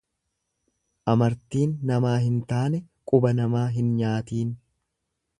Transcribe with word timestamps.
Amartiin 1.11 1.75
namaa 1.91 2.15
hin 2.23 2.39
taane 2.51 2.79
quba 3.11 3.33
nama 3.41 3.61
hin 3.75 3.91
nyaatiin. 3.99 4.57